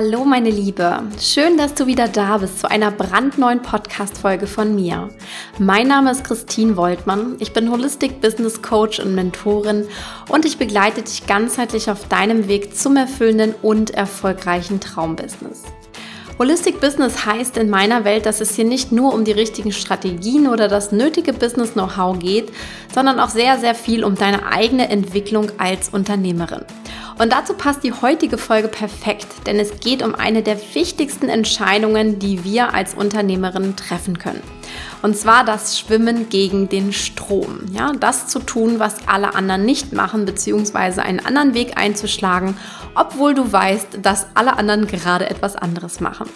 Hallo 0.00 0.24
meine 0.24 0.50
Liebe, 0.50 1.02
schön, 1.20 1.56
dass 1.56 1.74
du 1.74 1.88
wieder 1.88 2.06
da 2.06 2.38
bist 2.38 2.60
zu 2.60 2.70
einer 2.70 2.92
brandneuen 2.92 3.62
Podcast-Folge 3.62 4.46
von 4.46 4.76
mir. 4.76 5.08
Mein 5.58 5.88
Name 5.88 6.12
ist 6.12 6.22
Christine 6.22 6.76
Woltmann, 6.76 7.34
ich 7.40 7.52
bin 7.52 7.68
Holistic 7.68 8.20
Business 8.20 8.62
Coach 8.62 9.00
und 9.00 9.16
Mentorin 9.16 9.88
und 10.28 10.44
ich 10.44 10.56
begleite 10.56 11.02
dich 11.02 11.26
ganzheitlich 11.26 11.90
auf 11.90 12.06
deinem 12.06 12.46
Weg 12.46 12.76
zum 12.76 12.94
erfüllenden 12.94 13.56
und 13.60 13.90
erfolgreichen 13.90 14.78
Traumbusiness. 14.78 15.64
Holistic 16.38 16.80
Business 16.80 17.26
heißt 17.26 17.56
in 17.56 17.68
meiner 17.68 18.04
Welt, 18.04 18.24
dass 18.24 18.40
es 18.40 18.54
hier 18.54 18.66
nicht 18.66 18.92
nur 18.92 19.12
um 19.12 19.24
die 19.24 19.32
richtigen 19.32 19.72
Strategien 19.72 20.46
oder 20.46 20.68
das 20.68 20.92
nötige 20.92 21.32
Business-Know-how 21.32 22.20
geht, 22.20 22.52
sondern 22.94 23.18
auch 23.18 23.30
sehr, 23.30 23.58
sehr 23.58 23.74
viel 23.74 24.04
um 24.04 24.14
deine 24.14 24.46
eigene 24.46 24.90
Entwicklung 24.90 25.50
als 25.58 25.88
Unternehmerin. 25.88 26.64
Und 27.18 27.32
dazu 27.32 27.54
passt 27.54 27.82
die 27.82 27.92
heutige 27.92 28.38
Folge 28.38 28.68
perfekt, 28.68 29.26
denn 29.46 29.58
es 29.58 29.80
geht 29.80 30.04
um 30.04 30.14
eine 30.14 30.42
der 30.42 30.56
wichtigsten 30.74 31.28
Entscheidungen, 31.28 32.20
die 32.20 32.44
wir 32.44 32.74
als 32.74 32.94
Unternehmerinnen 32.94 33.74
treffen 33.74 34.18
können. 34.18 34.42
Und 35.02 35.16
zwar 35.16 35.44
das 35.44 35.78
Schwimmen 35.78 36.28
gegen 36.28 36.68
den 36.68 36.92
Strom. 36.92 37.60
Ja, 37.72 37.92
das 37.98 38.28
zu 38.28 38.38
tun, 38.38 38.78
was 38.78 39.08
alle 39.08 39.34
anderen 39.34 39.64
nicht 39.64 39.92
machen, 39.92 40.26
beziehungsweise 40.26 41.02
einen 41.02 41.24
anderen 41.24 41.54
Weg 41.54 41.76
einzuschlagen, 41.76 42.56
obwohl 42.98 43.34
du 43.34 43.50
weißt, 43.50 44.00
dass 44.02 44.26
alle 44.34 44.56
anderen 44.58 44.86
gerade 44.86 45.30
etwas 45.30 45.54
anderes 45.54 46.00
machen. 46.00 46.28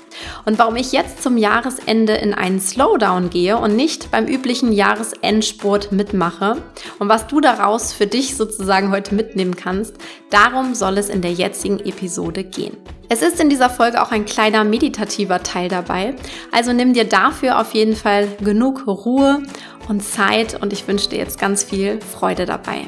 Und 0.45 0.59
warum 0.59 0.77
ich 0.77 0.93
jetzt 0.93 1.23
zum 1.23 1.37
Jahresende 1.37 2.15
in 2.15 2.35
einen 2.35 2.61
Slowdown 2.61 3.31
gehe 3.31 3.59
und 3.59 3.75
nicht 3.75 4.11
beim 4.11 4.27
üblichen 4.27 4.73
Jahresendsport 4.73 5.91
mitmache 5.91 6.63
und 6.99 7.09
was 7.09 7.27
du 7.27 7.41
daraus 7.41 7.93
für 7.93 8.07
dich 8.07 8.37
sozusagen 8.37 8.91
heute 8.93 9.15
mitnehmen 9.15 9.57
kannst, 9.57 9.97
darum 10.31 10.75
soll 10.75 10.99
es 10.99 11.09
in 11.09 11.21
der 11.21 11.33
jetzigen 11.33 11.81
Episode 11.81 12.45
gehen. 12.45 12.77
Es 13.09 13.21
ist 13.21 13.41
in 13.41 13.51
dieser 13.51 13.69
Folge 13.69 14.01
auch 14.01 14.11
ein 14.11 14.25
kleiner 14.25 14.65
meditativer 14.65 15.43
Teil 15.43 15.69
dabei, 15.69 16.15
also 16.51 16.73
nimm 16.73 16.95
dir 16.95 17.05
dafür 17.05 17.61
auf 17.61 17.75
jeden 17.75 17.97
Fall 17.97 18.29
genug 18.43 18.87
Ruhe 18.87 19.43
und 19.89 20.03
Zeit 20.03 20.63
und 20.63 20.73
ich 20.73 20.87
wünsche 20.87 21.11
dir 21.11 21.19
jetzt 21.19 21.39
ganz 21.39 21.65
viel 21.65 21.99
Freude 22.01 22.47
dabei. 22.47 22.87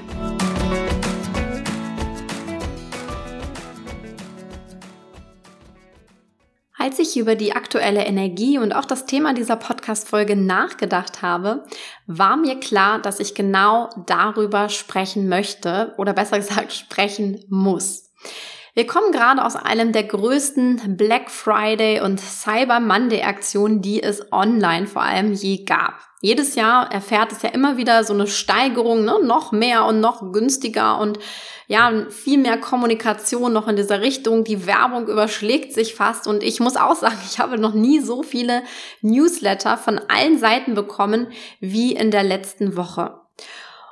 Als 6.84 6.98
ich 6.98 7.16
über 7.16 7.34
die 7.34 7.56
aktuelle 7.56 8.04
Energie 8.04 8.58
und 8.58 8.74
auch 8.74 8.84
das 8.84 9.06
Thema 9.06 9.32
dieser 9.32 9.56
Podcast-Folge 9.56 10.36
nachgedacht 10.36 11.22
habe, 11.22 11.64
war 12.06 12.36
mir 12.36 12.60
klar, 12.60 12.98
dass 12.98 13.20
ich 13.20 13.34
genau 13.34 13.88
darüber 14.06 14.68
sprechen 14.68 15.26
möchte 15.26 15.94
oder 15.96 16.12
besser 16.12 16.36
gesagt 16.40 16.74
sprechen 16.74 17.42
muss. 17.48 18.12
Wir 18.74 18.86
kommen 18.86 19.12
gerade 19.12 19.42
aus 19.42 19.56
einem 19.56 19.92
der 19.92 20.02
größten 20.02 20.98
Black 20.98 21.30
Friday 21.30 22.02
und 22.02 22.20
Cyber 22.20 22.80
Monday 22.80 23.22
Aktionen, 23.22 23.80
die 23.80 24.02
es 24.02 24.30
online 24.30 24.86
vor 24.86 25.00
allem 25.00 25.32
je 25.32 25.64
gab. 25.64 25.94
Jedes 26.24 26.54
Jahr 26.54 26.90
erfährt 26.90 27.32
es 27.32 27.42
ja 27.42 27.50
immer 27.50 27.76
wieder 27.76 28.02
so 28.02 28.14
eine 28.14 28.26
Steigerung, 28.26 29.04
ne? 29.04 29.18
noch 29.22 29.52
mehr 29.52 29.84
und 29.84 30.00
noch 30.00 30.32
günstiger 30.32 30.98
und 30.98 31.18
ja, 31.66 32.06
viel 32.08 32.38
mehr 32.38 32.56
Kommunikation 32.56 33.52
noch 33.52 33.68
in 33.68 33.76
dieser 33.76 34.00
Richtung. 34.00 34.42
Die 34.42 34.64
Werbung 34.64 35.06
überschlägt 35.06 35.74
sich 35.74 35.94
fast 35.94 36.26
und 36.26 36.42
ich 36.42 36.60
muss 36.60 36.76
auch 36.76 36.96
sagen, 36.96 37.18
ich 37.26 37.40
habe 37.40 37.58
noch 37.58 37.74
nie 37.74 38.00
so 38.00 38.22
viele 38.22 38.62
Newsletter 39.02 39.76
von 39.76 40.00
allen 40.08 40.38
Seiten 40.38 40.72
bekommen 40.72 41.26
wie 41.60 41.92
in 41.92 42.10
der 42.10 42.22
letzten 42.22 42.74
Woche. 42.74 43.20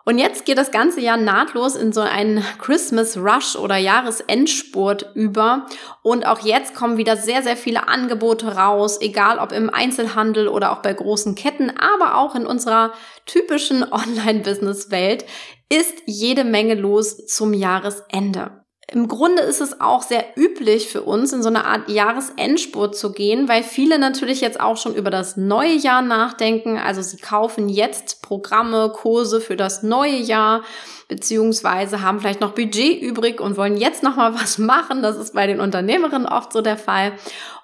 Und 0.05 0.19
jetzt 0.19 0.45
geht 0.45 0.59
das 0.59 0.71
ganze 0.71 1.01
Jahr 1.01 1.17
nahtlos 1.17 1.77
in 1.77 1.93
so 1.93 2.01
einen 2.01 2.45
Christmas 2.59 3.17
Rush 3.17 3.57
oder 3.57 3.77
Jahresendspurt 3.77 5.13
über. 5.15 5.67
Und 6.03 6.27
auch 6.27 6.41
jetzt 6.41 6.75
kommen 6.75 6.97
wieder 6.97 7.17
sehr, 7.17 7.43
sehr 7.43 7.57
viele 7.57 7.89
Angebote 7.89 8.57
raus, 8.57 9.01
egal 9.01 9.39
ob 9.39 9.53
im 9.53 9.71
Einzelhandel 9.71 10.49
oder 10.49 10.73
auch 10.73 10.83
bei 10.83 10.93
großen 10.93 11.35
Ketten, 11.35 11.71
aber 11.71 12.17
auch 12.17 12.35
in 12.35 12.47
unserer 12.47 12.93
typischen 13.27 13.85
Online-Business-Welt 13.93 15.25
ist 15.69 16.03
jede 16.07 16.45
Menge 16.45 16.75
los 16.75 17.27
zum 17.27 17.55
Jahresende. 17.55 18.62
Im 18.91 19.09
Grunde 19.09 19.43
ist 19.43 19.61
es 19.61 19.81
auch 19.81 20.03
sehr 20.03 20.25
üblich 20.37 20.89
für 20.89 21.03
uns, 21.03 21.33
in 21.33 21.43
so 21.43 21.49
eine 21.49 21.65
Art 21.65 21.89
Jahresendspurt 21.89 22.95
zu 22.95 23.13
gehen, 23.13 23.49
weil 23.49 23.63
viele 23.63 23.99
natürlich 23.99 24.41
jetzt 24.41 24.61
auch 24.61 24.77
schon 24.77 24.95
über 24.95 25.11
das 25.11 25.37
neue 25.37 25.75
Jahr 25.75 26.03
nachdenken. 26.03 26.77
Also 26.77 27.01
sie 27.01 27.17
kaufen 27.17 27.69
jetzt 27.71 28.21
Programme, 28.23 28.91
Kurse 28.95 29.41
für 29.41 29.57
das 29.57 29.83
neue 29.83 30.17
Jahr, 30.17 30.63
beziehungsweise 31.09 32.03
haben 32.03 32.21
vielleicht 32.21 32.41
noch 32.41 32.53
Budget 32.53 33.01
übrig 33.01 33.41
und 33.41 33.57
wollen 33.57 33.77
jetzt 33.77 34.03
nochmal 34.03 34.35
was 34.35 34.59
machen. 34.59 35.03
Das 35.03 35.17
ist 35.17 35.33
bei 35.33 35.47
den 35.47 35.61
Unternehmerinnen 35.61 36.27
oft 36.27 36.53
so 36.53 36.61
der 36.61 36.77
Fall. 36.77 37.13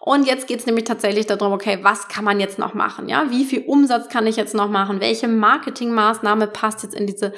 Und 0.08 0.26
jetzt 0.26 0.46
geht 0.46 0.60
es 0.60 0.64
nämlich 0.64 0.86
tatsächlich 0.86 1.26
darum, 1.26 1.52
okay, 1.52 1.80
was 1.82 2.08
kann 2.08 2.24
man 2.24 2.40
jetzt 2.40 2.58
noch 2.58 2.72
machen? 2.72 3.10
Ja, 3.10 3.28
wie 3.28 3.44
viel 3.44 3.64
Umsatz 3.66 4.08
kann 4.08 4.26
ich 4.26 4.36
jetzt 4.36 4.54
noch 4.54 4.70
machen? 4.70 5.02
Welche 5.02 5.28
Marketingmaßnahme 5.28 6.46
passt 6.46 6.82
jetzt 6.82 6.94
in 6.94 7.06
diese 7.06 7.34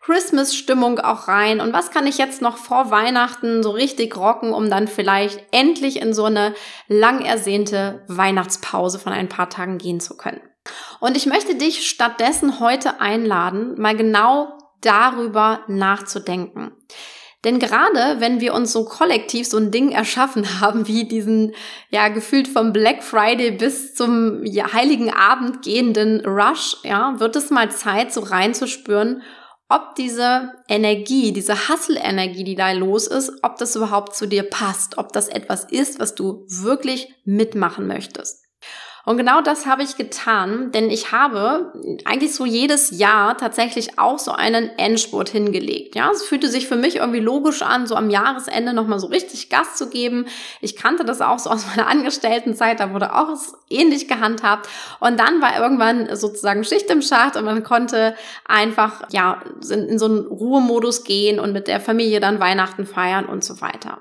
Christmas-Stimmung 0.00 1.00
auch 1.00 1.28
rein 1.28 1.60
und 1.60 1.74
was 1.74 1.90
kann 1.90 2.06
ich 2.06 2.16
jetzt 2.16 2.40
noch 2.40 2.56
vor 2.56 2.90
Weihnachten 2.90 3.62
so 3.62 3.72
richtig 3.72 4.16
rocken, 4.16 4.54
um 4.54 4.70
dann 4.70 4.88
vielleicht 4.88 5.44
endlich 5.50 6.00
in 6.00 6.14
so 6.14 6.24
eine 6.24 6.54
lang 6.88 7.22
ersehnte 7.26 8.06
Weihnachtspause 8.08 8.98
von 8.98 9.12
ein 9.12 9.28
paar 9.28 9.50
Tagen 9.50 9.76
gehen 9.76 10.00
zu 10.00 10.16
können. 10.16 10.40
Und 11.00 11.18
ich 11.18 11.26
möchte 11.26 11.56
dich 11.56 11.86
stattdessen 11.86 12.58
heute 12.58 13.02
einladen, 13.02 13.78
mal 13.78 13.98
genau 13.98 14.56
darüber 14.80 15.60
nachzudenken. 15.68 16.72
Denn 17.44 17.58
gerade 17.58 18.20
wenn 18.20 18.40
wir 18.40 18.54
uns 18.54 18.72
so 18.72 18.84
kollektiv 18.84 19.46
so 19.46 19.58
ein 19.58 19.70
Ding 19.70 19.92
erschaffen 19.92 20.60
haben, 20.60 20.88
wie 20.88 21.06
diesen, 21.06 21.52
ja, 21.90 22.08
gefühlt 22.08 22.48
vom 22.48 22.72
Black 22.72 23.02
Friday 23.02 23.52
bis 23.52 23.94
zum 23.94 24.44
ja, 24.44 24.72
Heiligen 24.72 25.12
Abend 25.12 25.62
gehenden 25.62 26.24
Rush, 26.24 26.78
ja, 26.82 27.20
wird 27.20 27.36
es 27.36 27.50
mal 27.50 27.70
Zeit, 27.70 28.12
so 28.12 28.20
reinzuspüren, 28.20 29.22
ob 29.68 29.94
diese 29.96 30.52
Energie, 30.68 31.32
diese 31.32 31.68
Hustle-Energie, 31.68 32.44
die 32.44 32.54
da 32.54 32.72
los 32.72 33.06
ist, 33.06 33.32
ob 33.42 33.56
das 33.56 33.76
überhaupt 33.76 34.14
zu 34.14 34.26
dir 34.26 34.42
passt, 34.42 34.98
ob 34.98 35.12
das 35.12 35.28
etwas 35.28 35.64
ist, 35.64 35.98
was 35.98 36.14
du 36.14 36.44
wirklich 36.48 37.14
mitmachen 37.24 37.86
möchtest. 37.86 38.43
Und 39.04 39.18
genau 39.18 39.42
das 39.42 39.66
habe 39.66 39.82
ich 39.82 39.96
getan, 39.96 40.72
denn 40.72 40.88
ich 40.88 41.12
habe 41.12 41.72
eigentlich 42.06 42.34
so 42.34 42.46
jedes 42.46 42.98
Jahr 42.98 43.36
tatsächlich 43.36 43.98
auch 43.98 44.18
so 44.18 44.32
einen 44.32 44.70
Endspurt 44.78 45.28
hingelegt. 45.28 45.94
Ja, 45.94 46.10
es 46.10 46.22
fühlte 46.22 46.48
sich 46.48 46.66
für 46.66 46.76
mich 46.76 46.96
irgendwie 46.96 47.20
logisch 47.20 47.60
an, 47.60 47.86
so 47.86 47.96
am 47.96 48.08
Jahresende 48.08 48.72
nochmal 48.72 48.98
so 48.98 49.08
richtig 49.08 49.50
Gas 49.50 49.76
zu 49.76 49.90
geben. 49.90 50.26
Ich 50.62 50.76
kannte 50.76 51.04
das 51.04 51.20
auch 51.20 51.38
so 51.38 51.50
aus 51.50 51.66
meiner 51.76 51.86
Angestelltenzeit, 51.86 52.80
da 52.80 52.94
wurde 52.94 53.14
auch 53.14 53.28
ähnlich 53.68 54.08
gehandhabt. 54.08 54.70
Und 55.00 55.20
dann 55.20 55.42
war 55.42 55.60
irgendwann 55.60 56.16
sozusagen 56.16 56.64
Schicht 56.64 56.88
im 56.90 57.02
Schacht 57.02 57.36
und 57.36 57.44
man 57.44 57.62
konnte 57.62 58.14
einfach, 58.46 59.02
ja, 59.10 59.42
in, 59.70 59.88
in 59.88 59.98
so 59.98 60.06
einen 60.06 60.26
Ruhemodus 60.26 61.04
gehen 61.04 61.40
und 61.40 61.52
mit 61.52 61.68
der 61.68 61.80
Familie 61.80 62.20
dann 62.20 62.40
Weihnachten 62.40 62.86
feiern 62.86 63.26
und 63.26 63.44
so 63.44 63.60
weiter. 63.60 64.00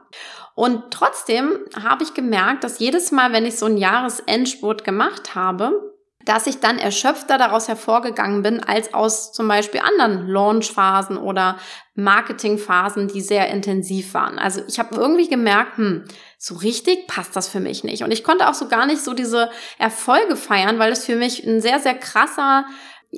Und 0.55 0.91
trotzdem 0.91 1.59
habe 1.81 2.03
ich 2.03 2.13
gemerkt, 2.13 2.63
dass 2.63 2.79
jedes 2.79 3.11
Mal, 3.11 3.33
wenn 3.33 3.45
ich 3.45 3.57
so 3.57 3.65
einen 3.65 3.77
Jahresendspurt 3.77 4.83
gemacht 4.83 5.35
habe, 5.35 5.93
dass 6.25 6.47
ich 6.47 6.59
dann 6.59 6.79
erschöpfter 6.79 7.37
daraus 7.37 7.67
hervorgegangen 7.67 8.43
bin 8.43 8.63
als 8.63 8.93
aus 8.93 9.33
zum 9.33 9.47
Beispiel 9.47 9.81
anderen 9.81 10.27
Launchphasen 10.27 11.17
oder 11.17 11.57
Marketingphasen, 11.95 13.07
die 13.07 13.21
sehr 13.21 13.49
intensiv 13.49 14.13
waren. 14.13 14.39
Also 14.39 14.61
ich 14.67 14.79
habe 14.79 14.95
irgendwie 14.95 15.27
gemerkt, 15.27 15.77
hm, 15.77 16.05
so 16.37 16.55
richtig 16.55 17.07
passt 17.07 17.35
das 17.35 17.49
für 17.49 17.59
mich 17.59 17.83
nicht. 17.83 18.03
Und 18.03 18.11
ich 18.11 18.23
konnte 18.23 18.47
auch 18.47 18.53
so 18.53 18.67
gar 18.67 18.85
nicht 18.85 19.03
so 19.03 19.13
diese 19.13 19.49
Erfolge 19.77 20.35
feiern, 20.35 20.79
weil 20.79 20.91
es 20.91 21.05
für 21.05 21.15
mich 21.15 21.45
ein 21.45 21.61
sehr, 21.61 21.79
sehr 21.79 21.95
krasser 21.95 22.65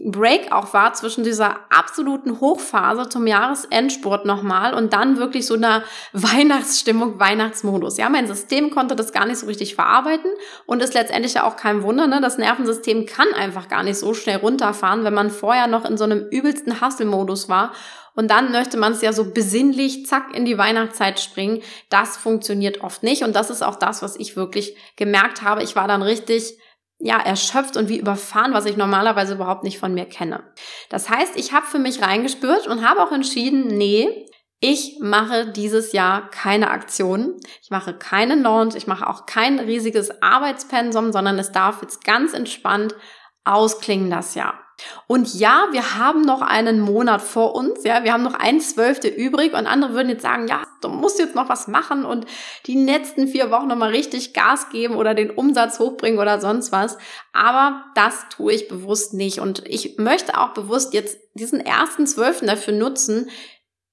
Break 0.04 0.52
auch 0.52 0.74
war 0.74 0.94
zwischen 0.94 1.24
dieser 1.24 1.58
absoluten 1.70 2.42
Hochphase 2.42 3.08
zum 3.08 3.28
Jahresendspurt 3.28 4.26
nochmal 4.26 4.74
und 4.74 4.94
dann 4.94 5.18
wirklich 5.18 5.46
so 5.46 5.54
einer 5.54 5.84
Weihnachtsstimmung, 6.14 7.20
Weihnachtsmodus. 7.20 7.98
Ja, 7.98 8.10
mein 8.10 8.28
System 8.28 8.72
konnte 8.72 8.96
das 8.96 9.14
gar 9.14 9.26
nicht 9.26 9.38
so 9.38 9.48
richtig 9.48 9.76
verarbeiten 9.76 10.32
und 10.66 10.82
ist 10.82 10.94
letztendlich 10.94 11.36
ja 11.36 11.44
auch 11.44 11.56
kein 11.56 11.84
Wunder, 11.84 12.08
ne? 12.08 12.20
Das 12.22 12.38
Nervensystem 12.38 13.06
kann 13.06 13.28
einfach 13.34 13.68
gar 13.68 13.84
nicht 13.84 13.98
so 13.98 14.14
schnell 14.14 14.38
runterfahren, 14.38 15.04
wenn 15.04 15.14
man 15.14 15.30
vorher 15.30 15.68
noch 15.68 15.86
in 15.86 15.98
so 15.98 16.04
einem 16.04 16.28
übelsten 16.30 16.82
Hustle-Modus 16.82 17.48
war 17.48 17.72
und 18.16 18.32
dann 18.32 18.52
möchte 18.52 18.78
man 18.78 18.94
es 18.94 19.02
ja 19.02 19.14
so 19.14 19.32
besinnlich, 19.32 20.06
zack, 20.06 20.36
in 20.36 20.46
die 20.46 20.58
Weihnachtszeit 20.58 21.20
springen. 21.20 21.62
Das 21.90 22.18
funktioniert 22.18 22.82
oft 22.82 23.04
nicht 23.04 23.24
und 23.24 23.36
das 23.36 23.50
ist 23.50 23.62
auch 23.62 23.76
das, 23.76 24.02
was 24.02 24.16
ich 24.16 24.36
wirklich 24.36 24.76
gemerkt 24.96 25.42
habe. 25.42 25.64
Ich 25.64 25.76
war 25.76 25.88
dann 25.88 26.02
richtig 26.02 26.58
ja, 27.06 27.20
erschöpft 27.20 27.78
und 27.78 27.88
wie 27.88 28.00
überfahren, 28.00 28.54
was 28.54 28.66
ich 28.66 28.78
normalerweise 28.78 29.36
überhaupt 29.36 29.64
nicht 29.64 29.78
von 29.78 29.94
mir 29.94 30.06
kenne. 30.06 30.44
Das 30.90 31.08
heißt, 31.08 31.36
ich 31.36 31.54
habe 31.54 31.68
für 31.68 31.78
mich 31.78 32.02
reingespürt 32.02 32.66
und 32.66 32.84
habe 32.84 33.00
auch 33.04 33.12
entschieden, 33.12 33.68
nee, 33.68 34.26
ich 34.60 34.98
mache 35.02 35.52
dieses 35.52 35.92
Jahr 35.92 36.32
keine 36.32 36.72
Aktionen, 36.72 37.36
ich 37.62 37.70
mache 37.70 37.94
keinen 37.94 38.42
Launch, 38.42 38.74
ich 38.74 38.88
mache 38.88 39.08
auch 39.08 39.28
kein 39.28 39.60
riesiges 39.60 40.24
Arbeitspensum, 40.24 41.12
sondern 41.12 41.38
es 41.38 41.52
darf 41.52 41.84
jetzt 41.84 42.04
ganz 42.04 42.34
entspannt 42.34 42.96
ausklingen 43.44 44.10
das 44.10 44.34
Jahr. 44.34 44.65
Und 45.08 45.34
ja, 45.36 45.68
wir 45.72 45.98
haben 45.98 46.22
noch 46.22 46.42
einen 46.42 46.80
Monat 46.82 47.22
vor 47.22 47.56
uns, 47.56 47.84
ja, 47.84 48.04
wir 48.04 48.14
haben 48.14 48.24
noch 48.24 48.34
ein 48.34 48.60
Zwölfte 48.60 49.08
übrig 49.08 49.54
und 49.54 49.68
andere 49.68 49.94
würden 49.94 50.10
jetzt 50.10 50.24
sagen, 50.24 50.48
ja, 50.48 50.64
du 50.82 50.90
musst 50.90 51.20
jetzt 51.20 51.36
noch 51.36 51.50
was 51.50 51.68
machen 51.68 52.06
und 52.06 52.26
die 52.66 52.84
letzten 52.84 53.28
vier 53.28 53.52
Wochen 53.52 53.68
nochmal 53.68 53.92
richtig 53.92 54.34
Gas 54.34 54.70
geben 54.70 54.96
oder 54.96 55.14
den 55.14 55.32
Umsatz 55.32 55.80
hochbringen 55.80 56.20
oder 56.20 56.40
sonst 56.42 56.72
was. 56.72 56.98
Aber 57.34 57.86
das 57.96 58.28
tue 58.30 58.54
ich 58.54 58.68
bewusst 58.68 59.14
nicht 59.14 59.40
und 59.40 59.64
ich 59.66 59.98
möchte 59.98 60.38
auch 60.38 60.50
bewusst 60.50 60.94
jetzt 60.94 61.18
diesen 61.34 61.60
ersten 61.60 62.08
Zwölften 62.08 62.48
dafür 62.48 62.74
nutzen, 62.74 63.30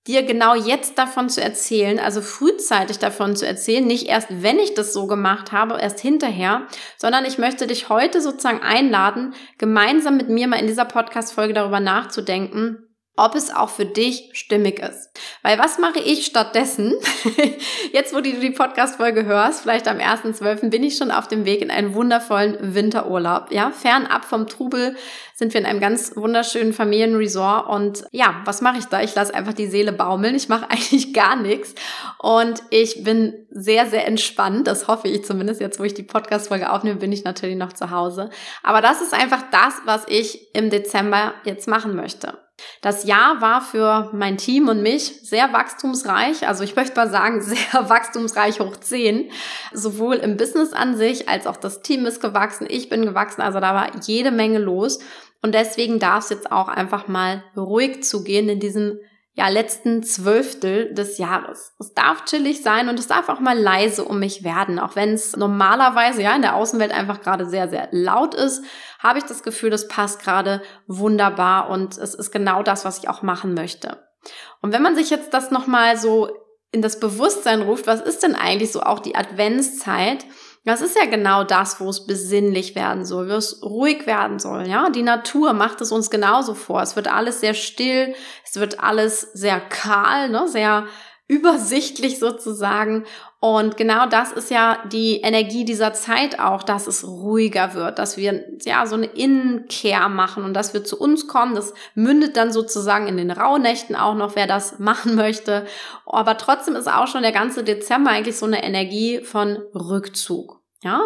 dir 0.07 0.25
genau 0.25 0.55
jetzt 0.55 0.99
davon 0.99 1.29
zu 1.29 1.41
erzählen, 1.41 1.99
also 1.99 2.21
frühzeitig 2.21 2.99
davon 2.99 3.37
zu 3.37 3.47
erzählen, 3.47 3.87
nicht 3.87 4.09
erst, 4.09 4.29
wenn 4.31 4.59
ich 4.59 4.75
das 4.75 4.93
so 4.93 5.07
gemacht 5.07 5.53
habe, 5.53 5.79
erst 5.81 6.01
hinterher, 6.01 6.67
sondern 6.97 7.25
ich 7.25 7.39
möchte 7.39 7.67
dich 7.67 7.89
heute 7.89 8.21
sozusagen 8.21 8.63
einladen, 8.63 9.35
gemeinsam 9.59 10.17
mit 10.17 10.29
mir 10.29 10.49
mal 10.49 10.59
in 10.59 10.67
dieser 10.67 10.85
Podcast-Folge 10.85 11.55
darüber 11.55 11.81
nachzudenken, 11.81 12.92
ob 13.17 13.35
es 13.35 13.55
auch 13.55 13.69
für 13.69 13.85
dich 13.85 14.31
stimmig 14.33 14.79
ist. 14.79 15.11
Weil 15.43 15.59
was 15.59 15.79
mache 15.79 15.99
ich 15.99 16.25
stattdessen? 16.25 16.95
Jetzt, 17.93 18.15
wo 18.15 18.21
du 18.21 18.33
die 18.33 18.51
Podcast-Folge 18.51 19.27
hörst, 19.27 19.61
vielleicht 19.61 19.87
am 19.87 19.99
1.12. 19.99 20.71
bin 20.71 20.83
ich 20.83 20.97
schon 20.97 21.11
auf 21.11 21.29
dem 21.29 21.45
Weg 21.45 21.61
in 21.61 21.71
einen 21.71 21.95
wundervollen 21.95 22.75
Winterurlaub. 22.75 23.53
Ja, 23.53 23.71
fernab 23.71 24.25
vom 24.25 24.47
Trubel 24.47 24.97
sind 25.35 25.53
wir 25.53 25.61
in 25.61 25.67
einem 25.67 25.81
ganz 25.81 26.17
wunderschönen 26.17 26.73
Familienresort. 26.73 27.69
Und 27.69 28.05
ja, 28.13 28.41
was 28.47 28.63
mache 28.63 28.79
ich 28.79 28.87
da? 28.87 29.03
Ich 29.03 29.15
lasse 29.15 29.35
einfach 29.35 29.53
die 29.53 29.67
Seele 29.67 29.93
baumeln. 29.93 30.35
Ich 30.35 30.49
mache 30.49 30.71
eigentlich 30.71 31.13
gar 31.13 31.37
nichts. 31.37 31.75
Und 32.19 32.63
ich 32.71 33.05
bin 33.05 33.47
sehr, 33.51 33.87
sehr 33.87 34.07
entspannt. 34.07 34.67
Das 34.67 34.89
hoffe 34.89 35.09
ich 35.09 35.25
zumindest. 35.25 35.61
Jetzt, 35.61 35.79
wo 35.79 35.85
ich 35.85 35.95
die 35.95 36.03
Podcast-Folge 36.03 36.71
aufnehme, 36.73 36.99
bin 36.99 37.13
ich 37.13 37.25
natürlich 37.25 37.57
noch 37.57 37.75
zu 37.75 37.91
Hause. 37.91 38.31
Aber 38.63 38.81
das 38.81 39.03
ist 39.03 39.13
einfach 39.13 39.43
das, 39.51 39.75
was 39.85 40.05
ich 40.09 40.55
im 40.55 40.71
Dezember 40.71 41.35
jetzt 41.45 41.69
machen 41.69 41.95
möchte. 41.95 42.42
Das 42.81 43.05
Jahr 43.05 43.41
war 43.41 43.61
für 43.61 44.11
mein 44.13 44.37
Team 44.37 44.69
und 44.69 44.83
mich 44.83 45.21
sehr 45.23 45.53
wachstumsreich. 45.53 46.47
Also 46.49 46.65
ich 46.65 46.77
möchte 46.77 46.97
mal 46.97 47.11
sagen, 47.11 47.41
sehr 47.43 47.89
wachstumsreich 47.89 48.61
hoch 48.61 48.77
10. 48.77 49.31
Sowohl 49.73 50.17
im 50.17 50.37
Business 50.37 50.73
an 50.73 50.97
sich 50.97 51.29
als 51.29 51.47
auch 51.47 51.57
das 51.57 51.83
Team 51.83 52.07
ist 52.07 52.21
gewachsen. 52.21 52.67
Ich 52.69 52.89
bin 52.89 53.05
gewachsen. 53.05 53.43
Also 53.43 53.61
da 53.61 53.75
war 53.75 53.91
jede 54.05 54.31
Menge 54.31 54.59
los. 54.59 54.99
Und 55.43 55.55
deswegen 55.55 55.99
darf 55.99 56.25
es 56.25 56.31
jetzt 56.31 56.53
auch 56.53 56.69
einfach 56.69 57.09
mal 57.09 57.43
ruhig 57.57 58.05
zugehen 58.05 58.49
in 58.49 58.61
diesem 58.61 58.99
ja, 59.35 59.49
letzten 59.49 60.03
Zwölftel 60.03 60.93
des 60.93 61.17
Jahres. 61.17 61.75
Es 61.79 61.95
darf 61.95 62.27
chillig 62.27 62.63
sein 62.63 62.91
und 62.91 62.99
es 62.99 63.07
darf 63.07 63.31
auch 63.31 63.41
mal 63.41 63.59
leise 63.59 64.05
um 64.05 64.19
mich 64.19 64.45
werden. 64.45 64.79
Auch 64.79 64.95
wenn 64.95 65.15
es 65.15 65.37
normalerweise 65.37 66.23
ja 66.23 66.37
in 66.37 66.43
der 66.43 66.55
Außenwelt 66.55 66.93
einfach 66.93 67.23
gerade 67.23 67.49
sehr, 67.49 67.69
sehr 67.69 67.89
laut 67.93 68.35
ist, 68.35 68.63
habe 68.99 69.19
ich 69.19 69.25
das 69.25 69.43
Gefühl, 69.43 69.71
das 69.71 69.89
passt 69.89 70.21
gerade 70.21 70.63
wunderbar 70.87 71.71
und 71.71 71.97
es 71.97 72.15
ist 72.15 72.31
genau 72.31 72.63
das, 72.63 72.85
was 72.85 72.99
ich 72.99 73.09
auch 73.09 73.23
machen 73.23 73.55
möchte. 73.55 74.07
Und 74.61 74.73
wenn 74.73 74.83
man 74.83 74.95
sich 74.95 75.09
jetzt 75.09 75.33
das 75.33 75.51
nochmal 75.51 75.97
so 75.97 76.31
in 76.71 76.83
das 76.83 77.01
Bewusstsein 77.01 77.63
ruft, 77.63 77.87
was 77.87 78.03
ist 78.03 78.23
denn 78.23 78.35
eigentlich 78.35 78.71
so 78.71 78.83
auch 78.83 78.99
die 78.99 79.17
Adventszeit? 79.17 80.27
Das 80.65 80.81
ist 80.81 80.97
ja 80.97 81.07
genau 81.07 81.43
das, 81.43 81.81
wo 81.81 81.89
es 81.89 82.07
besinnlich 82.07 82.77
werden 82.77 83.05
soll, 83.05 83.29
wo 83.29 83.33
es 83.35 83.63
ruhig 83.65 84.07
werden 84.07 84.39
soll, 84.39 84.69
ja. 84.69 84.91
Die 84.91 85.03
Natur 85.03 85.55
macht 85.55 85.81
es 85.81 85.91
uns 85.91 86.09
genauso 86.09 86.55
vor. 86.55 86.81
Es 86.83 86.95
wird 86.95 87.09
alles 87.09 87.41
sehr 87.41 87.55
still, 87.55 88.15
es 88.45 88.55
wird 88.61 88.79
alles 88.79 89.23
sehr 89.33 89.61
kahl, 89.61 90.29
ne, 90.29 90.47
sehr 90.47 90.87
übersichtlich 91.29 92.19
sozusagen. 92.19 93.05
Und 93.41 93.77
genau 93.77 94.07
das 94.07 94.33
ist 94.33 94.51
ja 94.51 94.79
die 94.93 95.21
Energie 95.23 95.65
dieser 95.65 95.93
Zeit 95.95 96.39
auch, 96.39 96.63
dass 96.63 96.87
es 96.87 97.07
ruhiger 97.07 97.75
wird, 97.75 97.99
dass 97.99 98.17
wir 98.17 98.45
ja 98.65 98.87
so 98.87 98.97
eine 98.97 99.07
Innenkehr 99.07 100.09
machen 100.09 100.45
und 100.45 100.55
dass 100.55 100.75
wir 100.75 100.85
zu 100.85 101.01
uns 101.01 101.27
kommen. 101.27 101.55
Das 101.55 101.75
mündet 101.95 102.37
dann 102.37 102.53
sozusagen 102.53 103.09
in 103.09 103.17
den 103.17 103.31
Rauhnächten 103.31 103.97
auch 103.97 104.15
noch, 104.15 104.37
wer 104.37 104.47
das 104.47 104.79
machen 104.79 105.15
möchte. 105.15 105.67
Aber 106.07 106.37
trotzdem 106.37 106.77
ist 106.77 106.89
auch 106.89 107.07
schon 107.07 107.23
der 107.23 107.33
ganze 107.33 107.65
Dezember 107.65 108.11
eigentlich 108.11 108.37
so 108.37 108.47
eine 108.47 108.63
Energie 108.63 109.21
von 109.23 109.59
Rückzug. 109.75 110.61
Ja, 110.83 111.03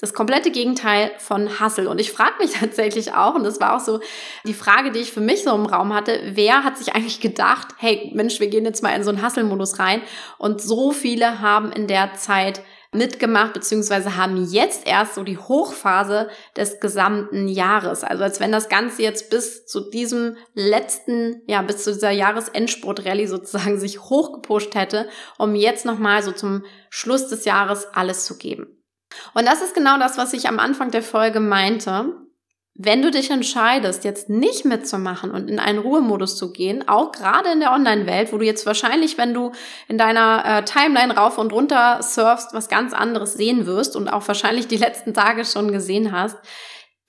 das 0.00 0.14
komplette 0.14 0.50
Gegenteil 0.50 1.10
von 1.18 1.60
Hassel. 1.60 1.86
Und 1.86 2.00
ich 2.00 2.12
frage 2.12 2.34
mich 2.38 2.52
tatsächlich 2.60 3.12
auch, 3.12 3.34
und 3.34 3.44
das 3.44 3.60
war 3.60 3.76
auch 3.76 3.80
so 3.80 4.00
die 4.44 4.54
Frage, 4.54 4.90
die 4.90 5.00
ich 5.00 5.12
für 5.12 5.20
mich 5.20 5.44
so 5.44 5.54
im 5.54 5.66
Raum 5.66 5.94
hatte, 5.94 6.20
wer 6.32 6.64
hat 6.64 6.78
sich 6.78 6.94
eigentlich 6.94 7.20
gedacht, 7.20 7.68
hey 7.78 8.10
Mensch, 8.14 8.40
wir 8.40 8.48
gehen 8.48 8.64
jetzt 8.64 8.82
mal 8.82 8.94
in 8.94 9.04
so 9.04 9.10
einen 9.10 9.22
Hasselmodus 9.22 9.78
rein. 9.78 10.02
Und 10.38 10.60
so 10.60 10.92
viele 10.92 11.40
haben 11.40 11.72
in 11.72 11.86
der 11.86 12.14
Zeit 12.14 12.62
mitgemacht, 12.92 13.52
beziehungsweise 13.52 14.16
haben 14.16 14.44
jetzt 14.46 14.86
erst 14.86 15.14
so 15.14 15.22
die 15.22 15.38
Hochphase 15.38 16.28
des 16.56 16.80
gesamten 16.80 17.46
Jahres. 17.46 18.02
Also 18.02 18.24
als 18.24 18.40
wenn 18.40 18.50
das 18.50 18.68
Ganze 18.68 19.02
jetzt 19.02 19.30
bis 19.30 19.64
zu 19.66 19.90
diesem 19.90 20.36
letzten, 20.54 21.42
ja, 21.46 21.62
bis 21.62 21.84
zu 21.84 21.92
dieser 21.92 22.10
Jahresendspurt-Rallye 22.10 23.26
sozusagen 23.26 23.78
sich 23.78 24.00
hochgepusht 24.00 24.74
hätte, 24.74 25.08
um 25.38 25.54
jetzt 25.54 25.84
nochmal 25.84 26.22
so 26.22 26.32
zum 26.32 26.64
Schluss 26.88 27.28
des 27.28 27.44
Jahres 27.44 27.86
alles 27.92 28.24
zu 28.24 28.36
geben. 28.38 28.79
Und 29.34 29.46
das 29.46 29.62
ist 29.62 29.74
genau 29.74 29.98
das, 29.98 30.18
was 30.18 30.32
ich 30.32 30.48
am 30.48 30.58
Anfang 30.58 30.90
der 30.90 31.02
Folge 31.02 31.40
meinte. 31.40 32.14
Wenn 32.74 33.02
du 33.02 33.10
dich 33.10 33.30
entscheidest, 33.30 34.04
jetzt 34.04 34.30
nicht 34.30 34.64
mitzumachen 34.64 35.32
und 35.32 35.50
in 35.50 35.58
einen 35.58 35.80
Ruhemodus 35.80 36.36
zu 36.36 36.50
gehen, 36.50 36.88
auch 36.88 37.12
gerade 37.12 37.50
in 37.52 37.60
der 37.60 37.72
Online-Welt, 37.72 38.32
wo 38.32 38.38
du 38.38 38.46
jetzt 38.46 38.64
wahrscheinlich, 38.64 39.18
wenn 39.18 39.34
du 39.34 39.52
in 39.88 39.98
deiner 39.98 40.44
äh, 40.46 40.64
Timeline 40.64 41.14
rauf 41.14 41.36
und 41.36 41.52
runter 41.52 42.00
surfst, 42.02 42.54
was 42.54 42.68
ganz 42.68 42.94
anderes 42.94 43.34
sehen 43.34 43.66
wirst 43.66 43.96
und 43.96 44.08
auch 44.08 44.26
wahrscheinlich 44.26 44.66
die 44.66 44.78
letzten 44.78 45.12
Tage 45.12 45.44
schon 45.44 45.72
gesehen 45.72 46.12
hast, 46.12 46.38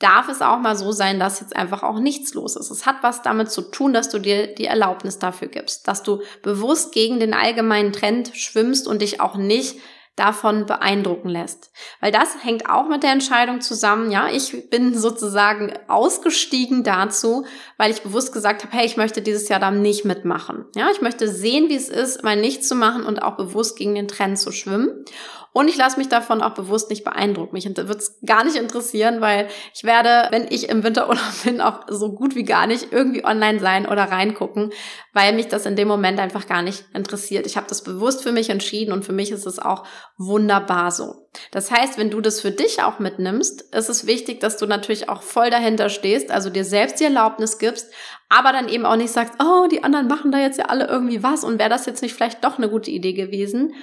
darf 0.01 0.27
es 0.30 0.42
auch 0.42 0.57
mal 0.57 0.75
so 0.75 0.92
sein, 0.92 1.19
dass 1.19 1.39
jetzt 1.39 1.56
einfach 1.56 1.83
auch 1.83 2.00
nichts 2.00 2.33
los 2.33 2.56
ist. 2.56 2.71
Es 2.71 2.86
hat 2.86 2.97
was 3.01 3.21
damit 3.21 3.51
zu 3.51 3.62
tun, 3.62 3.94
dass 3.94 4.09
du 4.09 4.19
dir 4.19 4.54
die 4.54 4.65
Erlaubnis 4.65 5.19
dafür 5.19 5.47
gibst, 5.47 5.88
dass 5.88 6.04
du 6.04 6.21
bewusst 6.42 6.92
gegen 6.92 7.19
den 7.19 7.33
allgemeinen 7.33 7.94
Trend 7.94 8.31
schwimmst 8.33 8.88
und 8.88 9.01
dich 9.01 9.21
auch 9.21 9.36
nicht 9.36 9.80
davon 10.16 10.66
beeindrucken 10.66 11.30
lässt. 11.30 11.72
Weil 12.02 12.12
das 12.12 12.44
hängt 12.44 12.69
auch 12.69 12.88
mit 12.88 13.04
der 13.04 13.12
Entscheidung 13.12 13.62
zusammen. 13.62 14.12
Ja, 14.12 14.30
ich 14.30 14.69
bin 14.69 14.98
sozusagen 14.98 15.74
ausgestiegen 15.88 16.84
dazu, 16.84 17.46
weil 17.78 17.92
ich 17.92 18.02
bewusst 18.02 18.34
gesagt 18.34 18.63
habe, 18.63 18.75
hey, 18.75 18.86
ich 18.86 18.98
möchte 18.98 19.22
dieses 19.22 19.48
Jahr 19.50 19.60
da 19.60 19.72
nicht 19.72 20.06
mitmachen. 20.06 20.66
Ja, 20.75 20.90
ich 20.92 21.02
möchte 21.02 21.28
sehen, 21.28 21.69
wie 21.69 21.75
es 21.75 21.90
ist, 21.90 22.24
mal 22.24 22.36
nichts 22.36 22.68
zu 22.68 22.75
machen 22.75 23.06
und 23.06 23.22
auch 23.22 23.38
bewusst 23.38 23.78
gegen 23.78 23.96
den 23.96 24.08
Trend 24.08 24.38
zu 24.38 24.52
schwimmen. 24.52 25.06
Und 25.53 25.68
ich 25.68 25.75
lasse 25.75 25.98
mich 25.98 26.07
davon 26.07 26.42
auch 26.42 26.53
bewusst 26.53 26.89
nicht 26.89 27.03
beeindrucken. 27.03 27.53
Mich 27.53 27.65
wird 27.65 27.89
es 27.89 28.19
gar 28.25 28.45
nicht 28.45 28.56
interessieren, 28.56 29.19
weil 29.19 29.50
ich 29.74 29.83
werde, 29.83 30.27
wenn 30.31 30.48
ich 30.50 30.69
im 30.69 30.83
Winterurlaub 30.83 31.33
bin, 31.44 31.59
auch 31.59 31.81
so 31.89 32.13
gut 32.13 32.36
wie 32.36 32.44
gar 32.44 32.68
nicht 32.68 32.92
irgendwie 32.92 33.25
online 33.25 33.59
sein 33.59 33.86
oder 33.86 34.06
reingucken, 34.06 34.71
weil 35.13 35.33
mich 35.33 35.50
das 35.50 35.65
in 35.65 35.75
dem 35.75 35.89
Moment 35.89 36.19
einfach 36.19 36.48
gar 36.48 36.62
nicht 36.62 36.86
interessiert. 36.94 37.45
Ich 37.45 37.57
habe 37.57 37.68
das 37.68 37.83
bewusst 37.83 38.24
für 38.24 38.31
mich 38.31 38.49
entschieden 38.49 38.94
und 38.94 39.04
für 39.04 39.11
mich 39.11 39.31
ist 39.31 39.45
es 39.45 39.59
auch 39.59 39.85
wunderbar 40.18 40.90
so. 40.92 41.28
Das 41.52 41.69
heißt, 41.69 41.97
wenn 41.97 42.11
du 42.11 42.21
das 42.21 42.40
für 42.40 42.52
dich 42.52 42.81
auch 42.81 42.99
mitnimmst, 42.99 43.61
ist 43.73 43.90
es 43.90 44.07
wichtig, 44.07 44.40
dass 44.40 44.57
du 44.57 44.66
natürlich 44.68 45.09
auch 45.09 45.21
voll 45.21 45.49
dahinter 45.49 45.90
stehst, 45.90 46.31
also 46.31 46.49
dir 46.49 46.66
selbst 46.66 46.99
die 46.99 47.06
Erlaubnis 47.06 47.57
gibst, 47.57 47.92
aber 48.30 48.54
dann 48.54 48.69
eben 48.69 48.85
auch 48.85 48.95
nicht 48.95 49.11
sagst, 49.11 49.33
oh, 49.42 49.68
die 49.68 49.83
anderen 49.83 50.07
machen 50.07 50.31
da 50.31 50.40
jetzt 50.40 50.59
ja 50.59 50.66
alle 50.66 50.87
irgendwie 50.87 51.23
was 51.23 51.44
und 51.44 51.59
wäre 51.59 51.69
das 51.69 51.85
jetzt 51.85 52.02
nicht 52.02 52.14
vielleicht 52.14 52.44
doch 52.44 52.57
eine 52.57 52.69
gute 52.69 52.92
Idee 52.92 53.14
gewesen, 53.14 53.73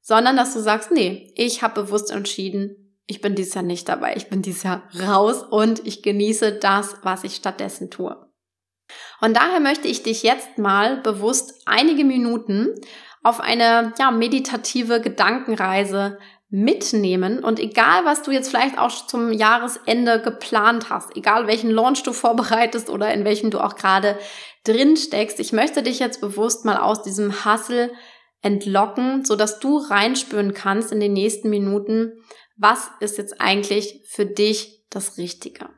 sondern 0.00 0.36
dass 0.36 0.54
du 0.54 0.60
sagst, 0.60 0.90
nee, 0.90 1.32
ich 1.36 1.62
habe 1.62 1.82
bewusst 1.82 2.10
entschieden, 2.10 2.96
ich 3.06 3.20
bin 3.20 3.34
dieses 3.34 3.54
Jahr 3.54 3.64
nicht 3.64 3.88
dabei, 3.88 4.14
ich 4.16 4.28
bin 4.28 4.42
dieses 4.42 4.62
Jahr 4.62 4.82
raus 5.00 5.42
und 5.42 5.86
ich 5.86 6.02
genieße 6.02 6.52
das, 6.52 6.96
was 7.02 7.24
ich 7.24 7.36
stattdessen 7.36 7.90
tue. 7.90 8.16
Und 9.20 9.36
daher 9.36 9.60
möchte 9.60 9.88
ich 9.88 10.02
dich 10.02 10.22
jetzt 10.22 10.58
mal 10.58 10.98
bewusst 10.98 11.62
einige 11.66 12.04
Minuten 12.04 12.74
auf 13.22 13.40
eine 13.40 13.92
ja, 13.98 14.10
meditative 14.10 15.00
Gedankenreise 15.00 16.18
mitnehmen 16.50 17.44
und 17.44 17.60
egal 17.60 18.06
was 18.06 18.22
du 18.22 18.30
jetzt 18.30 18.48
vielleicht 18.48 18.78
auch 18.78 18.90
zum 18.90 19.32
Jahresende 19.32 20.22
geplant 20.22 20.88
hast, 20.88 21.14
egal 21.14 21.46
welchen 21.46 21.70
Launch 21.70 22.02
du 22.04 22.14
vorbereitest 22.14 22.88
oder 22.88 23.12
in 23.12 23.24
welchem 23.24 23.50
du 23.50 23.60
auch 23.60 23.76
gerade 23.76 24.18
drin 24.64 24.96
steckst, 24.96 25.40
ich 25.40 25.52
möchte 25.52 25.82
dich 25.82 25.98
jetzt 25.98 26.22
bewusst 26.22 26.64
mal 26.64 26.78
aus 26.78 27.02
diesem 27.02 27.44
Hustle 27.44 27.90
entlocken, 28.42 29.24
so 29.24 29.36
dass 29.36 29.58
du 29.58 29.78
reinspüren 29.78 30.54
kannst 30.54 30.92
in 30.92 31.00
den 31.00 31.12
nächsten 31.12 31.50
Minuten, 31.50 32.12
was 32.56 32.90
ist 33.00 33.18
jetzt 33.18 33.40
eigentlich 33.40 34.04
für 34.08 34.26
dich 34.26 34.84
das 34.90 35.18
Richtige. 35.18 35.70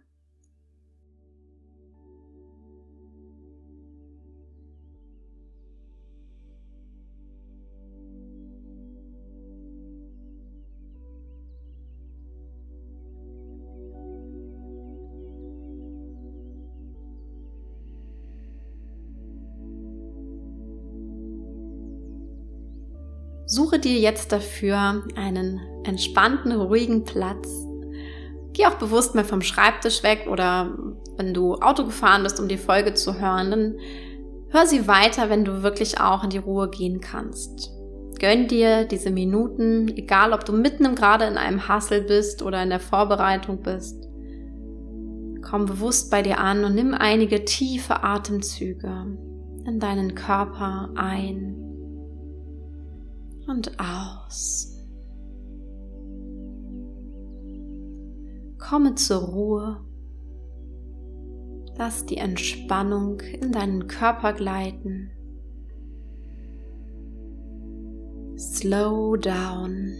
Suche 23.51 23.81
dir 23.81 23.99
jetzt 23.99 24.31
dafür 24.31 25.03
einen 25.17 25.61
entspannten, 25.83 26.53
ruhigen 26.53 27.03
Platz. 27.03 27.49
Geh 28.53 28.67
auch 28.67 28.77
bewusst 28.77 29.17
mal 29.17 29.25
vom 29.25 29.43
Schreibtisch 29.43 30.05
weg 30.05 30.29
oder 30.31 30.79
wenn 31.17 31.35
du 31.35 31.57
Auto 31.57 31.85
gefahren 31.85 32.23
bist, 32.23 32.39
um 32.39 32.47
die 32.47 32.57
Folge 32.57 32.95
zu 32.95 33.21
hören, 33.21 33.51
dann 33.51 33.75
hör 34.51 34.67
sie 34.67 34.87
weiter, 34.87 35.31
wenn 35.31 35.45
du 35.45 35.65
wirklich 35.65 36.01
auch 36.01 36.23
in 36.23 36.31
die 36.31 36.39
Ruhe 36.39 36.71
gehen 36.71 37.01
kannst. 37.01 37.73
Gönn 38.21 38.47
dir 38.47 38.85
diese 38.85 39.11
Minuten, 39.11 39.89
egal 39.97 40.33
ob 40.33 40.45
du 40.45 40.53
mitten 40.53 40.85
im 40.85 40.95
gerade 40.95 41.25
in 41.25 41.37
einem 41.37 41.67
Hassel 41.67 42.03
bist 42.03 42.43
oder 42.43 42.63
in 42.63 42.71
der 42.71 42.79
Vorbereitung 42.79 43.63
bist. 43.63 44.09
Komm 45.43 45.67
bewusst 45.67 46.13
bei 46.13 46.23
dir 46.23 46.39
an 46.39 46.63
und 46.63 46.77
nimm 46.77 46.95
einige 46.95 47.45
tiefe 47.45 48.05
Atemzüge 48.05 49.19
in 49.67 49.81
deinen 49.81 50.15
Körper 50.15 50.91
ein 50.95 51.60
und 53.51 53.79
aus. 53.81 54.77
Komme 58.59 58.95
zur 58.95 59.23
Ruhe. 59.23 59.81
Lass 61.77 62.07
die 62.07 62.19
Entspannung 62.19 63.21
in 63.21 63.53
deinen 63.53 63.87
Körper 63.89 64.33
gleiten. 64.35 65.11
Slow 68.37 69.17
down 69.17 69.95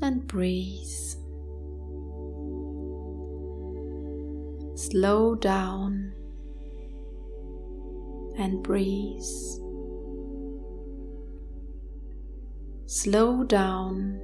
and 0.00 0.26
breathe. 0.26 1.16
Slow 4.76 5.34
down 5.34 6.12
and 8.38 8.62
breathe. 8.62 9.62
Slow 12.94 13.42
down 13.44 14.20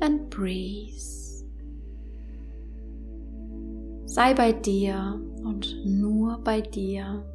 and 0.00 0.30
breathe. 0.30 1.44
Sei 4.06 4.32
bei 4.32 4.52
dir 4.52 5.20
und 5.44 5.84
nur 5.84 6.38
bei 6.42 6.62
dir 6.62 7.26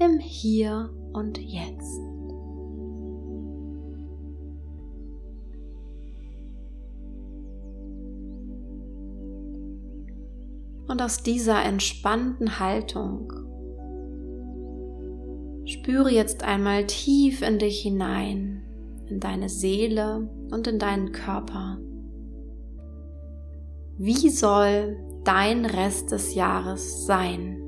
im 0.00 0.18
Hier 0.18 0.90
und 1.12 1.38
Jetzt. 1.38 2.00
Und 10.88 11.00
aus 11.00 11.22
dieser 11.22 11.62
entspannten 11.62 12.58
Haltung 12.58 13.32
spüre 15.84 16.10
jetzt 16.10 16.42
einmal 16.42 16.86
tief 16.86 17.42
in 17.42 17.58
dich 17.58 17.82
hinein, 17.82 18.62
in 19.06 19.20
deine 19.20 19.50
Seele 19.50 20.30
und 20.50 20.66
in 20.66 20.78
deinen 20.78 21.12
Körper. 21.12 21.78
Wie 23.98 24.30
soll 24.30 24.96
dein 25.24 25.66
Rest 25.66 26.10
des 26.10 26.34
Jahres 26.34 27.04
sein? 27.04 27.60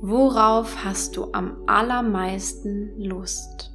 Worauf 0.00 0.84
hast 0.84 1.16
du 1.16 1.28
am 1.32 1.58
allermeisten 1.68 2.98
Lust? 2.98 3.72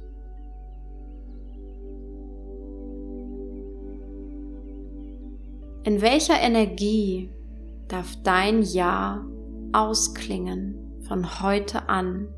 In 5.84 6.02
welcher 6.02 6.38
Energie 6.38 7.30
darf 7.88 8.14
dein 8.22 8.60
Jahr 8.60 9.24
ausklingen 9.72 11.02
von 11.02 11.40
heute 11.42 11.88
an? 11.88 12.28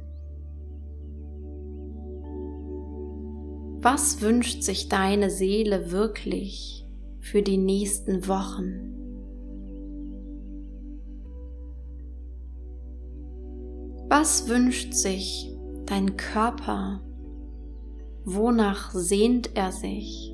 Was 3.82 4.20
wünscht 4.20 4.62
sich 4.62 4.88
deine 4.88 5.30
Seele 5.30 5.90
wirklich 5.90 6.86
für 7.18 7.42
die 7.42 7.56
nächsten 7.56 8.28
Wochen? 8.28 8.90
Was 14.08 14.48
wünscht 14.48 14.92
sich 14.92 15.50
dein 15.86 16.16
Körper? 16.16 17.00
Wonach 18.24 18.92
sehnt 18.92 19.56
er 19.56 19.72
sich? 19.72 20.29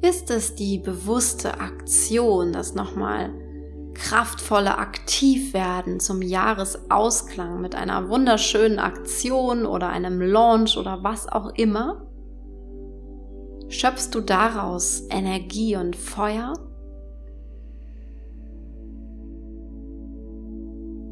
Ist 0.00 0.30
es 0.30 0.54
die 0.54 0.78
bewusste 0.78 1.58
Aktion, 1.60 2.52
das 2.52 2.74
nochmal 2.74 3.34
kraftvolle 3.94 4.78
Aktivwerden 4.78 5.98
zum 5.98 6.22
Jahresausklang 6.22 7.60
mit 7.60 7.74
einer 7.74 8.08
wunderschönen 8.08 8.78
Aktion 8.78 9.66
oder 9.66 9.88
einem 9.88 10.20
Launch 10.22 10.76
oder 10.76 11.02
was 11.02 11.28
auch 11.28 11.52
immer? 11.56 12.06
Schöpfst 13.68 14.10
du 14.12 14.20
daraus 14.20 15.02
Energie 15.10 15.74
und 15.74 15.96
Feuer? 15.96 16.52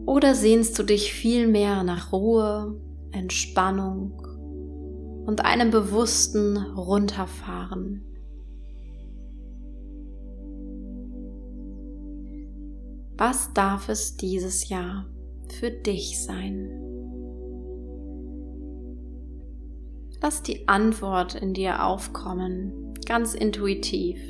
Oder 0.07 0.37
sehnst 0.37 0.79
du 0.79 0.85
dich 0.85 1.13
vielmehr 1.13 1.83
nach 1.83 2.13
Ruhe, 2.13 2.81
Entspannung 3.11 4.23
und 5.27 5.45
einem 5.45 5.73
bewussten 5.73 6.57
Runterfahren? 6.57 8.16
Was 13.19 13.55
darf 13.55 13.89
es 13.89 14.19
dieses 14.19 14.69
Jahr 14.69 15.07
für 15.59 15.71
dich 15.71 16.23
sein? 16.23 16.71
Lass 20.21 20.43
die 20.43 20.69
Antwort 20.69 21.35
in 21.35 21.55
dir 21.55 21.85
aufkommen, 21.85 22.93
ganz 23.07 23.35
intuitiv. 23.35 24.21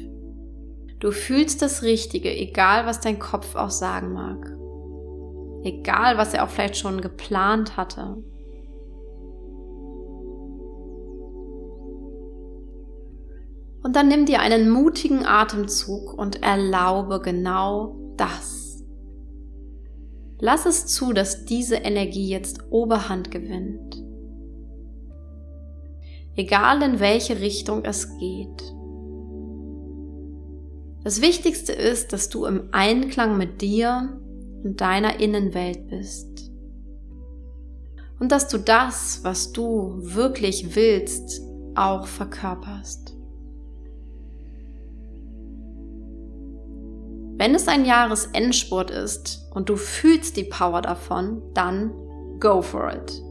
Du 1.00 1.11
fühlst 1.11 1.62
das 1.62 1.83
Richtige, 1.83 2.31
egal 2.31 2.87
was 2.87 3.00
dein 3.00 3.19
Kopf 3.19 3.57
auch 3.57 3.71
sagen 3.71 4.12
mag. 4.12 4.57
Egal, 5.64 6.16
was 6.16 6.33
er 6.33 6.45
auch 6.45 6.49
vielleicht 6.49 6.76
schon 6.76 7.00
geplant 7.00 7.76
hatte. 7.76 8.23
Und 13.83 13.97
dann 13.97 14.07
nimm 14.07 14.26
dir 14.26 14.40
einen 14.40 14.71
mutigen 14.71 15.26
Atemzug 15.26 16.14
und 16.16 16.43
erlaube 16.45 17.21
genau 17.21 17.97
das. 18.16 18.66
Lass 20.38 20.66
es 20.66 20.87
zu, 20.87 21.12
dass 21.12 21.45
diese 21.45 21.76
Energie 21.76 22.28
jetzt 22.28 22.71
Oberhand 22.71 23.31
gewinnt. 23.31 24.02
Egal 26.37 26.83
in 26.83 27.00
welche 27.00 27.40
Richtung 27.40 27.85
es 27.85 28.19
geht. 28.19 28.75
Das 31.02 31.23
Wichtigste 31.23 31.73
ist, 31.73 32.12
dass 32.12 32.28
du 32.28 32.45
im 32.45 32.69
Einklang 32.73 33.38
mit 33.38 33.62
dir 33.62 34.21
und 34.62 34.81
deiner 34.81 35.21
Innenwelt 35.21 35.88
bist. 35.88 36.50
Und 38.19 38.33
dass 38.33 38.49
du 38.49 38.59
das, 38.59 39.21
was 39.23 39.52
du 39.52 39.99
wirklich 40.00 40.75
willst, 40.75 41.40
auch 41.75 42.07
verkörperst. 42.07 43.16
Wenn 47.47 47.55
es 47.55 47.69
ein 47.69 47.85
Jahresendspurt 47.85 48.91
ist 48.91 49.47
und 49.55 49.69
du 49.69 49.76
fühlst 49.76 50.37
die 50.37 50.43
Power 50.43 50.83
davon, 50.83 51.43
dann 51.55 51.93
go 52.41 52.61
for 52.61 52.93
it. 52.93 53.23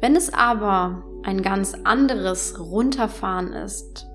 Wenn 0.00 0.16
es 0.16 0.34
aber 0.34 1.04
ein 1.22 1.40
ganz 1.40 1.74
anderes 1.84 2.58
Runterfahren 2.58 3.52
ist, 3.52 4.08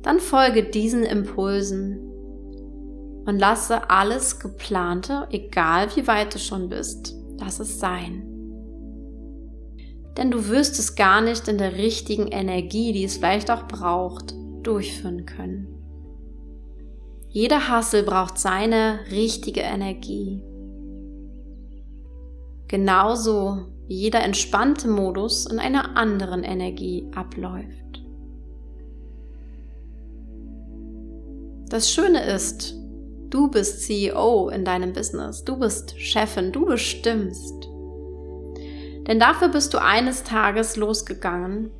dann 0.00 0.20
folge 0.20 0.62
diesen 0.62 1.02
Impulsen 1.02 1.98
und 3.26 3.38
lasse 3.38 3.90
alles 3.90 4.40
Geplante, 4.40 5.28
egal 5.30 5.94
wie 5.96 6.06
weit 6.06 6.34
du 6.34 6.38
schon 6.38 6.70
bist, 6.70 7.14
lass 7.38 7.60
es 7.60 7.78
sein 7.78 8.29
denn 10.20 10.30
du 10.30 10.48
wirst 10.48 10.78
es 10.78 10.96
gar 10.96 11.22
nicht 11.22 11.48
in 11.48 11.56
der 11.56 11.78
richtigen 11.78 12.26
Energie, 12.28 12.92
die 12.92 13.04
es 13.04 13.16
vielleicht 13.16 13.50
auch 13.50 13.66
braucht, 13.66 14.34
durchführen 14.62 15.24
können. 15.24 15.66
Jeder 17.30 17.70
Hassel 17.70 18.02
braucht 18.02 18.38
seine 18.38 19.00
richtige 19.10 19.62
Energie. 19.62 20.42
Genauso 22.68 23.68
wie 23.86 23.94
jeder 23.94 24.20
entspannte 24.22 24.88
Modus 24.88 25.46
in 25.46 25.58
einer 25.58 25.96
anderen 25.96 26.44
Energie 26.44 27.10
abläuft. 27.14 28.04
Das 31.70 31.90
Schöne 31.90 32.24
ist, 32.26 32.74
du 33.30 33.48
bist 33.48 33.84
CEO 33.84 34.50
in 34.50 34.66
deinem 34.66 34.92
Business, 34.92 35.44
du 35.44 35.58
bist 35.58 35.98
Chefin, 35.98 36.52
du 36.52 36.66
bestimmst. 36.66 37.69
Denn 39.06 39.18
dafür 39.18 39.48
bist 39.48 39.74
du 39.74 39.78
eines 39.82 40.22
Tages 40.24 40.76
losgegangen. 40.76 41.70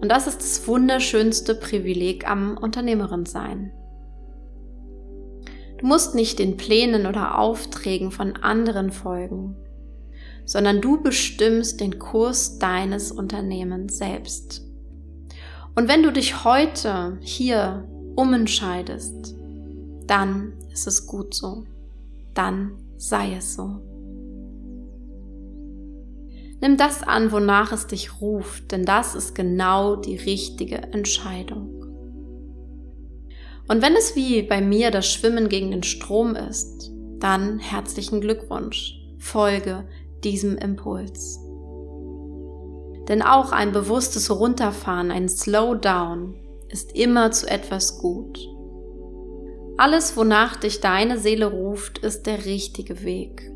Und 0.00 0.10
das 0.10 0.26
ist 0.26 0.40
das 0.40 0.66
wunderschönste 0.68 1.54
Privileg 1.54 2.28
am 2.28 2.58
Unternehmerin 2.58 3.24
sein. 3.24 3.72
Du 5.78 5.86
musst 5.86 6.14
nicht 6.14 6.38
den 6.38 6.56
Plänen 6.56 7.06
oder 7.06 7.38
Aufträgen 7.38 8.10
von 8.10 8.36
anderen 8.36 8.90
folgen, 8.90 9.56
sondern 10.44 10.80
du 10.80 11.02
bestimmst 11.02 11.80
den 11.80 11.98
Kurs 11.98 12.58
deines 12.58 13.12
Unternehmens 13.12 13.98
selbst. 13.98 14.62
Und 15.74 15.88
wenn 15.88 16.02
du 16.02 16.12
dich 16.12 16.44
heute 16.44 17.18
hier 17.20 17.86
umentscheidest, 18.16 19.36
dann 20.06 20.54
ist 20.72 20.86
es 20.86 21.06
gut 21.06 21.34
so. 21.34 21.64
Dann 22.32 22.72
sei 22.96 23.34
es 23.34 23.54
so. 23.54 23.82
Nimm 26.60 26.76
das 26.76 27.02
an, 27.02 27.32
wonach 27.32 27.72
es 27.72 27.86
dich 27.86 28.20
ruft, 28.20 28.72
denn 28.72 28.84
das 28.84 29.14
ist 29.14 29.34
genau 29.34 29.96
die 29.96 30.16
richtige 30.16 30.76
Entscheidung. 30.76 31.76
Und 33.68 33.82
wenn 33.82 33.94
es 33.94 34.16
wie 34.16 34.42
bei 34.42 34.60
mir 34.60 34.90
das 34.90 35.10
Schwimmen 35.12 35.48
gegen 35.48 35.70
den 35.70 35.82
Strom 35.82 36.34
ist, 36.34 36.92
dann 37.18 37.58
herzlichen 37.58 38.20
Glückwunsch. 38.20 38.94
Folge 39.18 39.88
diesem 40.22 40.56
Impuls. 40.56 41.40
Denn 43.08 43.22
auch 43.22 43.52
ein 43.52 43.72
bewusstes 43.72 44.30
Runterfahren, 44.30 45.10
ein 45.10 45.28
Slowdown 45.28 46.34
ist 46.68 46.92
immer 46.96 47.30
zu 47.30 47.48
etwas 47.48 47.98
gut. 47.98 48.38
Alles, 49.76 50.16
wonach 50.16 50.56
dich 50.56 50.80
deine 50.80 51.18
Seele 51.18 51.46
ruft, 51.46 51.98
ist 51.98 52.26
der 52.26 52.44
richtige 52.44 53.04
Weg. 53.04 53.52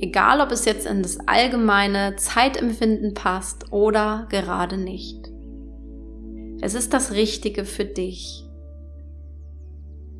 Egal, 0.00 0.40
ob 0.40 0.50
es 0.50 0.64
jetzt 0.64 0.86
in 0.86 1.02
das 1.02 1.18
allgemeine 1.28 2.16
Zeitempfinden 2.16 3.12
passt 3.12 3.70
oder 3.70 4.26
gerade 4.30 4.78
nicht. 4.78 5.30
Es 6.62 6.74
ist 6.74 6.94
das 6.94 7.12
Richtige 7.12 7.66
für 7.66 7.84
dich. 7.84 8.46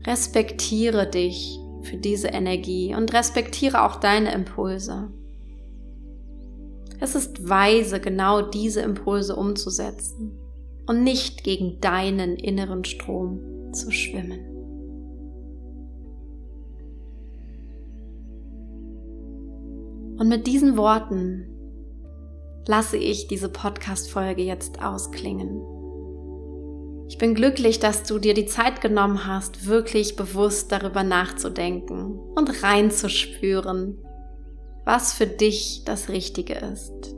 Respektiere 0.07 1.09
dich 1.09 1.59
für 1.83 1.97
diese 1.97 2.29
Energie 2.29 2.95
und 2.95 3.13
respektiere 3.15 3.83
auch 3.83 3.97
deine 3.97 4.33
Impulse. 4.35 5.11
Es 7.01 7.15
ist 7.15 7.49
weise, 7.49 8.01
genau 8.01 8.43
diese 8.43 8.83
Impulse 8.83 9.35
umzusetzen 9.35 10.39
und 10.87 11.03
nicht 11.03 11.43
gegen 11.43 11.81
deinen 11.81 12.37
inneren 12.37 12.85
Strom 12.85 13.73
zu 13.73 13.91
schwimmen. 13.91 14.50
Und 20.21 20.29
mit 20.29 20.47
diesen 20.47 20.77
Worten 20.77 21.47
lasse 22.67 22.99
ich 22.99 23.27
diese 23.27 23.49
Podcast-Folge 23.49 24.43
jetzt 24.43 24.83
ausklingen. 24.83 25.63
Ich 27.09 27.17
bin 27.17 27.35
glücklich, 27.35 27.79
dass 27.79 28.03
du 28.03 28.19
dir 28.19 28.35
die 28.35 28.45
Zeit 28.45 28.83
genommen 28.83 29.27
hast, 29.27 29.67
wirklich 29.67 30.17
bewusst 30.17 30.73
darüber 30.73 31.05
nachzudenken 31.05 32.19
und 32.37 32.63
reinzuspüren, 32.63 33.97
was 34.85 35.15
für 35.15 35.27
dich 35.27 35.85
das 35.87 36.11
Richtige 36.11 36.53
ist. 36.53 37.15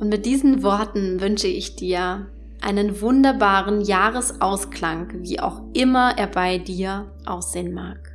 Und 0.00 0.08
mit 0.08 0.26
diesen 0.26 0.64
Worten 0.64 1.20
wünsche 1.20 1.46
ich 1.46 1.76
dir 1.76 2.26
einen 2.60 3.00
wunderbaren 3.00 3.80
Jahresausklang, 3.80 5.22
wie 5.22 5.38
auch 5.38 5.62
immer 5.72 6.18
er 6.18 6.26
bei 6.26 6.58
dir 6.58 7.12
aussehen 7.26 7.72
mag. 7.72 8.11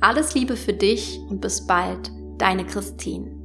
Alles 0.00 0.34
Liebe 0.34 0.56
für 0.56 0.72
dich 0.72 1.18
und 1.28 1.40
bis 1.40 1.66
bald, 1.66 2.10
deine 2.38 2.66
Christine. 2.66 3.43